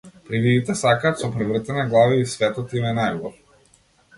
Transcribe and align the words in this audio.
Привидите 0.27 0.75
сакаат 0.79 1.19
со 1.23 1.29
превртена 1.35 1.85
глава 1.91 2.15
и 2.23 2.27
светот 2.33 2.75
им 2.81 2.89
е 2.93 2.95
најубав. 3.03 3.37